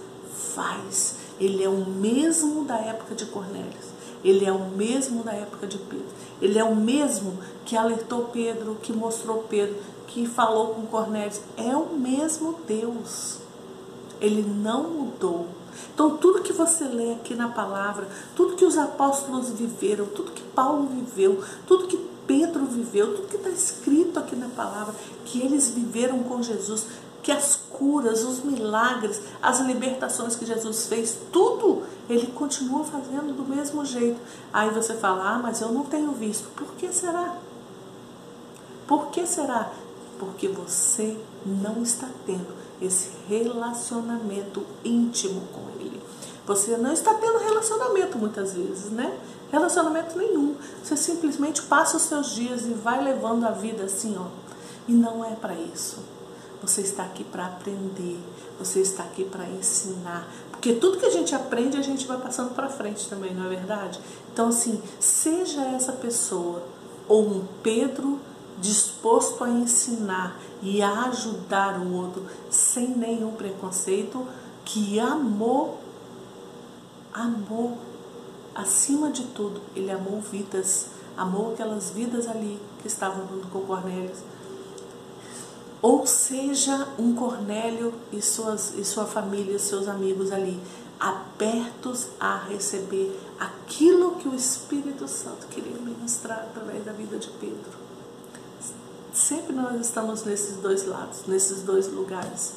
faz. 0.55 1.15
Ele 1.39 1.63
é 1.63 1.69
o 1.69 1.86
mesmo 1.86 2.65
da 2.65 2.77
época 2.77 3.15
de 3.15 3.25
Cornélios. 3.25 3.89
Ele 4.24 4.46
é 4.46 4.51
o 4.51 4.69
mesmo 4.69 5.24
da 5.24 5.34
época 5.34 5.65
de 5.65 5.77
Pedro. 5.77 6.08
Ele 6.41 6.60
é 6.60 6.63
o 6.63 6.75
mesmo 6.75 7.38
que 7.65 7.77
alertou 7.77 8.25
Pedro, 8.25 8.75
que 8.81 8.91
mostrou 8.91 9.43
Pedro, 9.43 9.77
que 10.08 10.25
falou 10.25 10.75
com 10.75 10.86
Cornélios. 10.88 11.39
É 11.55 11.75
o 11.75 11.98
mesmo 11.98 12.60
Deus. 12.67 13.38
Ele 14.19 14.41
não 14.41 14.83
mudou. 14.83 15.47
Então, 15.93 16.17
tudo 16.17 16.41
que 16.41 16.53
você 16.53 16.85
lê 16.85 17.13
aqui 17.13 17.35
na 17.35 17.49
palavra, 17.49 18.07
tudo 18.35 18.55
que 18.55 18.65
os 18.65 18.77
apóstolos 18.77 19.49
viveram, 19.49 20.05
tudo 20.07 20.31
que 20.31 20.41
Paulo 20.41 20.88
viveu, 20.88 21.43
tudo 21.67 21.88
que 21.88 21.97
Pedro 22.27 22.65
viveu, 22.65 23.15
tudo 23.15 23.27
que 23.27 23.38
está 23.38 23.49
escrito 23.49 24.19
aqui 24.19 24.35
na 24.35 24.49
palavra, 24.49 24.93
que 25.25 25.41
eles 25.41 25.69
viveram 25.69 26.19
com 26.19 26.43
Jesus, 26.43 26.85
que 27.23 27.31
as 27.31 27.55
curas, 27.55 28.23
os 28.23 28.43
milagres, 28.43 29.21
as 29.41 29.59
libertações 29.61 30.35
que 30.35 30.45
Jesus 30.45 30.88
fez, 30.88 31.17
tudo 31.31 31.83
ele 32.09 32.27
continua 32.27 32.83
fazendo 32.83 33.35
do 33.35 33.43
mesmo 33.43 33.85
jeito. 33.85 34.19
Aí 34.53 34.69
você 34.69 34.93
fala, 34.93 35.35
ah, 35.35 35.39
mas 35.39 35.61
eu 35.61 35.71
não 35.71 35.83
tenho 35.85 36.11
visto. 36.11 36.47
Por 36.55 36.67
que 36.75 36.91
será? 36.93 37.35
Por 38.88 39.07
que 39.07 39.25
será? 39.27 39.71
Porque 40.19 40.47
você 40.47 41.17
não 41.45 41.81
está 41.81 42.09
tendo 42.25 42.53
esse 42.81 43.09
relacionamento 43.27 44.65
íntimo 44.83 45.41
com 45.53 45.61
Ele. 45.79 46.01
Você 46.45 46.77
não 46.77 46.91
está 46.91 47.13
tendo 47.13 47.38
relacionamento 47.38 48.17
muitas 48.17 48.53
vezes, 48.53 48.91
né? 48.91 49.17
Relacionamento 49.51 50.17
nenhum. 50.17 50.55
Você 50.83 50.97
simplesmente 50.97 51.61
passa 51.63 51.97
os 51.97 52.03
seus 52.03 52.35
dias 52.35 52.65
e 52.65 52.73
vai 52.73 53.03
levando 53.03 53.45
a 53.45 53.51
vida 53.51 53.83
assim, 53.83 54.15
ó. 54.17 54.27
E 54.88 54.91
não 54.91 55.23
é 55.23 55.35
para 55.35 55.53
isso. 55.53 55.97
Você 56.61 56.81
está 56.81 57.03
aqui 57.03 57.23
para 57.23 57.45
aprender, 57.45 58.19
você 58.59 58.81
está 58.81 59.03
aqui 59.03 59.23
para 59.23 59.47
ensinar. 59.47 60.27
Porque 60.51 60.73
tudo 60.73 60.97
que 60.97 61.05
a 61.05 61.11
gente 61.11 61.33
aprende, 61.33 61.77
a 61.77 61.81
gente 61.81 62.05
vai 62.05 62.17
passando 62.17 62.53
para 62.53 62.67
frente 62.67 63.07
também, 63.07 63.33
não 63.33 63.45
é 63.45 63.49
verdade? 63.49 63.99
Então, 64.33 64.49
assim, 64.49 64.81
seja 64.99 65.61
essa 65.61 65.93
pessoa 65.93 66.63
ou 67.07 67.23
um 67.23 67.45
Pedro 67.63 68.19
disposto 68.59 69.43
a 69.43 69.49
ensinar 69.49 70.39
e 70.61 70.81
a 70.81 71.05
ajudar 71.05 71.79
o 71.79 71.93
outro 71.93 72.25
sem 72.49 72.89
nenhum 72.89 73.31
preconceito, 73.31 74.25
que 74.65 74.99
amou, 74.99 75.79
amou, 77.13 77.77
acima 78.53 79.11
de 79.11 79.23
tudo, 79.23 79.61
ele 79.75 79.91
amou 79.91 80.21
vidas, 80.21 80.87
amou 81.17 81.53
aquelas 81.53 81.91
vidas 81.91 82.27
ali 82.27 82.59
que 82.81 82.87
estavam 82.87 83.27
junto 83.27 83.47
com 83.47 83.61
Cornélio. 83.61 84.11
Ou 85.81 86.05
seja, 86.05 86.89
um 86.99 87.15
Cornélio 87.15 87.93
e, 88.11 88.21
suas, 88.21 88.73
e 88.77 88.83
sua 88.83 89.05
família, 89.05 89.57
seus 89.57 89.87
amigos 89.87 90.31
ali, 90.31 90.59
abertos 90.99 92.07
a 92.19 92.37
receber 92.37 93.17
aquilo 93.39 94.15
que 94.15 94.27
o 94.27 94.35
Espírito 94.35 95.07
Santo 95.07 95.47
queria 95.47 95.77
ministrar 95.77 96.39
através 96.39 96.83
da 96.83 96.91
vida 96.91 97.17
de 97.17 97.29
Pedro. 97.29 97.88
Sempre 99.13 99.53
nós 99.53 99.79
estamos 99.81 100.23
nesses 100.23 100.57
dois 100.57 100.85
lados, 100.85 101.25
nesses 101.27 101.63
dois 101.63 101.91
lugares. 101.91 102.53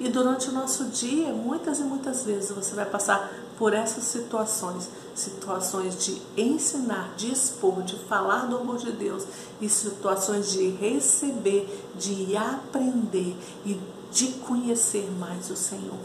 E 0.00 0.08
durante 0.08 0.48
o 0.48 0.52
nosso 0.52 0.84
dia, 0.86 1.32
muitas 1.32 1.80
e 1.80 1.82
muitas 1.82 2.24
vezes 2.24 2.50
você 2.50 2.74
vai 2.74 2.86
passar 2.86 3.32
por 3.58 3.74
essas 3.74 4.04
situações, 4.04 4.88
situações 5.14 6.04
de 6.04 6.22
ensinar, 6.36 7.14
de 7.16 7.32
expor, 7.32 7.82
de 7.82 7.96
falar 8.04 8.46
do 8.46 8.56
amor 8.56 8.78
de 8.78 8.92
Deus 8.92 9.24
e 9.60 9.68
situações 9.68 10.52
de 10.52 10.68
receber, 10.70 11.68
de 11.96 12.36
aprender 12.36 13.36
e 13.66 13.80
de 14.12 14.28
conhecer 14.34 15.10
mais 15.18 15.50
o 15.50 15.56
Senhor. 15.56 15.98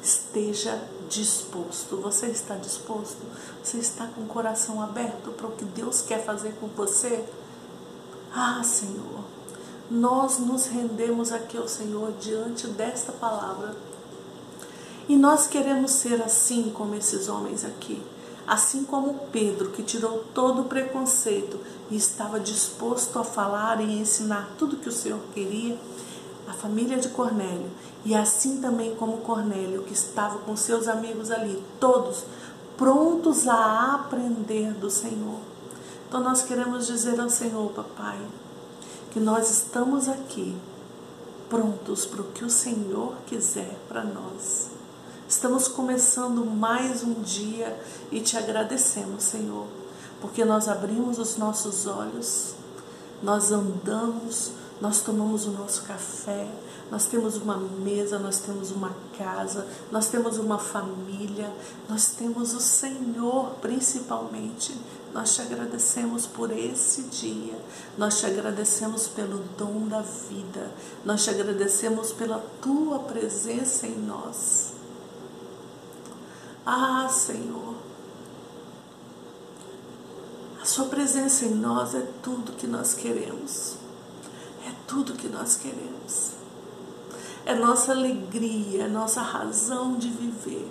Esteja 0.00 0.80
disposto. 1.08 1.96
Você 1.96 2.26
está 2.26 2.54
disposto? 2.54 3.18
Você 3.62 3.78
está 3.78 4.06
com 4.06 4.20
o 4.20 4.26
coração 4.26 4.80
aberto 4.80 5.32
para 5.32 5.48
o 5.48 5.52
que 5.52 5.64
Deus 5.64 6.02
quer 6.02 6.24
fazer 6.24 6.54
com 6.60 6.68
você? 6.68 7.24
Ah, 8.40 8.62
Senhor, 8.62 9.24
nós 9.90 10.38
nos 10.38 10.66
rendemos 10.66 11.32
aqui 11.32 11.58
ao 11.58 11.66
Senhor 11.66 12.12
diante 12.20 12.68
desta 12.68 13.10
palavra. 13.10 13.74
E 15.08 15.16
nós 15.16 15.48
queremos 15.48 15.90
ser 15.90 16.22
assim 16.22 16.70
como 16.72 16.94
esses 16.94 17.28
homens 17.28 17.64
aqui. 17.64 18.00
Assim 18.46 18.84
como 18.84 19.26
Pedro, 19.32 19.70
que 19.70 19.82
tirou 19.82 20.24
todo 20.32 20.62
o 20.62 20.64
preconceito 20.66 21.58
e 21.90 21.96
estava 21.96 22.38
disposto 22.38 23.18
a 23.18 23.24
falar 23.24 23.80
e 23.80 23.98
ensinar 23.98 24.50
tudo 24.56 24.76
que 24.76 24.88
o 24.88 24.92
Senhor 24.92 25.18
queria, 25.34 25.76
a 26.46 26.52
família 26.52 26.98
de 26.98 27.08
Cornélio, 27.08 27.72
e 28.04 28.14
assim 28.14 28.60
também 28.60 28.94
como 28.94 29.18
Cornélio, 29.18 29.82
que 29.82 29.94
estava 29.94 30.38
com 30.38 30.56
seus 30.56 30.86
amigos 30.86 31.32
ali, 31.32 31.60
todos 31.80 32.22
prontos 32.76 33.48
a 33.48 33.94
aprender 33.96 34.74
do 34.74 34.88
Senhor. 34.88 35.47
Então 36.08 36.22
nós 36.22 36.40
queremos 36.40 36.86
dizer 36.86 37.20
ao 37.20 37.28
Senhor, 37.28 37.70
papai, 37.72 38.18
que 39.12 39.20
nós 39.20 39.50
estamos 39.50 40.08
aqui 40.08 40.56
prontos 41.50 42.06
para 42.06 42.22
o 42.22 42.32
que 42.32 42.46
o 42.46 42.48
Senhor 42.48 43.14
quiser 43.26 43.78
para 43.86 44.02
nós. 44.02 44.68
Estamos 45.28 45.68
começando 45.68 46.46
mais 46.46 47.02
um 47.02 47.12
dia 47.20 47.78
e 48.10 48.22
te 48.22 48.38
agradecemos, 48.38 49.22
Senhor, 49.22 49.66
porque 50.18 50.46
nós 50.46 50.66
abrimos 50.66 51.18
os 51.18 51.36
nossos 51.36 51.86
olhos, 51.86 52.54
nós 53.22 53.52
andamos, 53.52 54.52
nós 54.80 55.02
tomamos 55.02 55.44
o 55.44 55.50
nosso 55.50 55.82
café, 55.82 56.48
nós 56.90 57.04
temos 57.04 57.36
uma 57.36 57.58
mesa, 57.58 58.18
nós 58.18 58.38
temos 58.38 58.70
uma 58.70 58.94
casa, 59.18 59.66
nós 59.92 60.08
temos 60.08 60.38
uma 60.38 60.58
família, 60.58 61.52
nós 61.86 62.12
temos 62.12 62.54
o 62.54 62.60
Senhor 62.60 63.50
principalmente. 63.60 64.74
Nós 65.18 65.34
te 65.34 65.42
agradecemos 65.42 66.26
por 66.26 66.48
esse 66.52 67.02
dia, 67.02 67.58
nós 67.96 68.20
te 68.20 68.26
agradecemos 68.26 69.08
pelo 69.08 69.38
dom 69.58 69.88
da 69.88 70.00
vida, 70.00 70.70
nós 71.04 71.24
te 71.24 71.30
agradecemos 71.30 72.12
pela 72.12 72.38
tua 72.62 73.00
presença 73.00 73.88
em 73.88 73.98
nós. 73.98 74.74
Ah, 76.64 77.08
Senhor, 77.08 77.74
a 80.62 80.64
Sua 80.64 80.84
presença 80.84 81.46
em 81.46 81.54
nós 81.56 81.96
é 81.96 82.06
tudo 82.22 82.52
que 82.52 82.68
nós 82.68 82.94
queremos, 82.94 83.74
é 84.68 84.72
tudo 84.86 85.14
que 85.14 85.26
nós 85.26 85.56
queremos. 85.56 86.30
É 87.44 87.56
nossa 87.56 87.90
alegria, 87.90 88.84
é 88.84 88.88
nossa 88.88 89.20
razão 89.20 89.96
de 89.96 90.10
viver. 90.10 90.70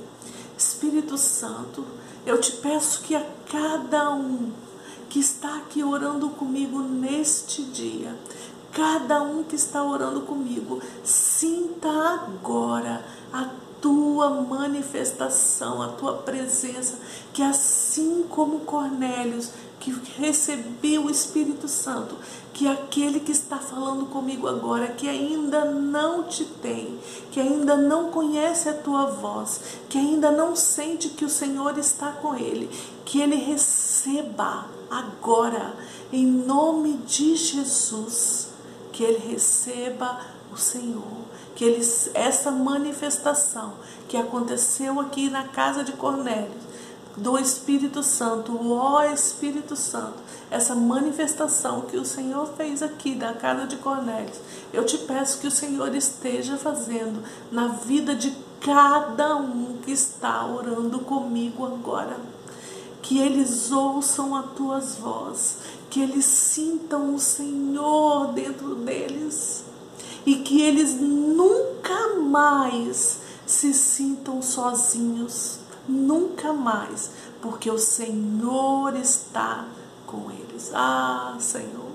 Espírito 0.57 1.17
Santo, 1.17 1.85
eu 2.27 2.41
te 2.41 2.51
peço 2.51 3.03
que 3.03 3.15
a 3.15 3.25
cada 3.49 4.11
um 4.11 4.51
que 5.09 5.17
está 5.17 5.55
aqui 5.55 5.81
orando 5.81 6.29
comigo 6.29 6.79
neste 6.79 7.63
dia, 7.63 8.13
cada 8.73 9.21
um 9.21 9.43
que 9.43 9.55
está 9.55 9.81
orando 9.81 10.21
comigo, 10.21 10.81
sinta 11.05 11.89
agora 11.89 13.01
a 13.31 13.49
tua 13.81 14.29
manifestação, 14.41 15.81
a 15.81 15.87
tua 15.87 16.15
presença, 16.17 16.99
que 17.33 17.41
assim 17.41 18.25
como 18.29 18.59
Cornélios 18.59 19.51
que 19.79 19.91
recebeu 20.17 21.05
o 21.05 21.09
Espírito 21.09 21.67
Santo, 21.67 22.15
que 22.53 22.67
aquele 22.67 23.19
que 23.19 23.31
está 23.31 23.57
falando 23.57 24.07
comigo 24.07 24.47
agora, 24.47 24.87
que 24.87 25.07
ainda 25.07 25.63
não 25.65 26.23
te 26.23 26.43
tem, 26.43 26.97
que 27.31 27.39
ainda 27.39 27.77
não 27.77 28.09
conhece 28.09 28.67
a 28.67 28.73
tua 28.73 29.05
voz, 29.05 29.61
que 29.87 29.97
ainda 29.97 30.31
não 30.31 30.55
sente 30.55 31.09
que 31.09 31.23
o 31.23 31.29
Senhor 31.29 31.77
está 31.77 32.11
com 32.11 32.35
ele, 32.35 32.69
que 33.05 33.21
ele 33.21 33.35
receba 33.35 34.65
agora, 34.89 35.75
em 36.11 36.25
nome 36.25 36.93
de 37.05 37.35
Jesus, 37.35 38.49
que 38.91 39.03
ele 39.03 39.19
receba 39.19 40.19
o 40.51 40.57
Senhor, 40.57 41.27
que 41.55 41.63
ele, 41.63 41.85
essa 42.13 42.49
manifestação 42.49 43.73
que 44.07 44.17
aconteceu 44.17 44.99
aqui 44.99 45.29
na 45.29 45.47
casa 45.47 45.83
de 45.83 45.91
Cornélio, 45.91 46.66
do 47.17 47.37
Espírito 47.37 48.03
Santo, 48.03 48.71
ó 48.71 49.03
Espírito 49.05 49.75
Santo, 49.75 50.19
essa 50.51 50.75
manifestação 50.75 51.81
que 51.81 51.97
o 51.97 52.05
Senhor 52.05 52.47
fez 52.55 52.83
aqui 52.83 53.15
na 53.15 53.33
casa 53.33 53.65
de 53.65 53.75
Cornélio, 53.77 54.31
eu 54.71 54.85
te 54.85 54.99
peço 54.99 55.39
que 55.39 55.47
o 55.47 55.51
Senhor 55.51 55.93
esteja 55.95 56.57
fazendo 56.57 57.23
na 57.51 57.69
vida 57.69 58.15
de 58.15 58.31
cada 58.61 59.35
um 59.35 59.77
que 59.83 59.91
está 59.91 60.45
orando 60.45 60.99
comigo 60.99 61.65
agora. 61.65 62.17
Que 63.01 63.19
eles 63.19 63.71
ouçam 63.71 64.35
a 64.35 64.43
tuas 64.43 64.95
vozes, 64.95 65.57
que 65.89 66.01
eles 66.01 66.25
sintam 66.25 67.15
o 67.15 67.19
Senhor 67.19 68.33
dentro 68.33 68.75
deles 68.75 69.63
e 70.25 70.35
que 70.35 70.61
eles 70.61 70.95
nunca 70.99 72.15
mais 72.17 73.19
se 73.45 73.73
sintam 73.73 74.41
sozinhos, 74.41 75.59
nunca 75.87 76.53
mais, 76.53 77.11
porque 77.41 77.69
o 77.69 77.77
Senhor 77.77 78.95
está 78.95 79.65
com 80.05 80.29
eles. 80.31 80.71
Ah, 80.73 81.35
Senhor, 81.39 81.91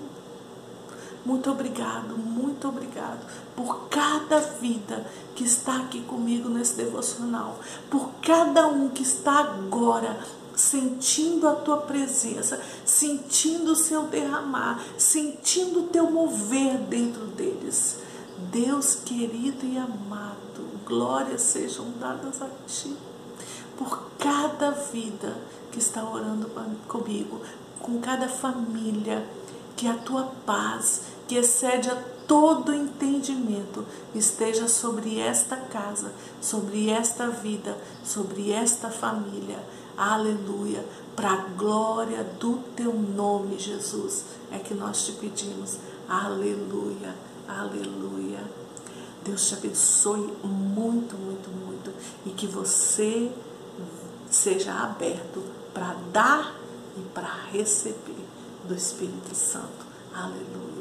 muito 1.24 1.50
obrigado, 1.50 2.16
muito 2.16 2.68
obrigado 2.68 3.24
por 3.54 3.88
cada 3.88 4.40
vida 4.40 5.06
que 5.36 5.44
está 5.44 5.76
aqui 5.76 6.00
comigo 6.02 6.48
nesse 6.48 6.76
devocional, 6.76 7.58
por 7.90 8.10
cada 8.22 8.66
um 8.66 8.88
que 8.88 9.02
está 9.02 9.40
agora 9.40 10.18
sentindo 10.56 11.48
a 11.48 11.54
tua 11.54 11.78
presença, 11.78 12.60
sentindo 12.84 13.72
o 13.72 13.76
seu 13.76 14.02
derramar, 14.02 14.82
sentindo 14.98 15.80
o 15.80 15.88
teu 15.88 16.10
mover 16.10 16.78
dentro 16.78 17.26
deles. 17.26 17.98
Deus 18.50 18.96
querido 18.96 19.64
e 19.64 19.78
amado, 19.78 20.68
glórias 20.84 21.42
sejam 21.42 21.90
dadas 21.98 22.42
a 22.42 22.48
ti 22.66 22.94
por 23.76 24.10
cada 24.18 24.70
vida 24.70 25.36
que 25.70 25.78
está 25.78 26.04
orando 26.04 26.48
comigo, 26.86 27.40
com 27.80 28.00
cada 28.00 28.28
família, 28.28 29.26
que 29.76 29.88
a 29.88 29.94
tua 29.94 30.32
paz, 30.46 31.02
que 31.26 31.36
excede 31.36 31.90
a 31.90 31.96
todo 32.26 32.72
entendimento, 32.72 33.84
esteja 34.14 34.68
sobre 34.68 35.18
esta 35.18 35.56
casa, 35.56 36.12
sobre 36.40 36.88
esta 36.90 37.28
vida, 37.28 37.76
sobre 38.04 38.52
esta 38.52 38.88
família. 38.88 39.58
Aleluia. 39.96 40.84
Para 41.16 41.32
a 41.32 41.36
glória 41.56 42.24
do 42.38 42.58
teu 42.74 42.94
nome, 42.94 43.58
Jesus, 43.58 44.24
é 44.50 44.58
que 44.58 44.74
nós 44.74 45.04
te 45.04 45.12
pedimos. 45.12 45.78
Aleluia. 46.08 47.14
Aleluia. 47.48 48.40
Deus 49.24 49.48
te 49.48 49.54
abençoe 49.54 50.32
muito, 50.42 51.16
muito, 51.16 51.50
muito 51.50 51.71
e 52.26 52.30
que 52.30 52.46
você 52.46 53.30
seja 54.30 54.72
aberto 54.72 55.42
para 55.72 55.94
dar 56.12 56.54
e 56.96 57.00
para 57.14 57.28
receber 57.50 58.24
do 58.64 58.74
Espírito 58.74 59.34
Santo. 59.34 59.86
Aleluia. 60.14 60.71